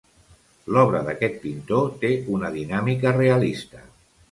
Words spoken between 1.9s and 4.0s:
té una dinàmica realista.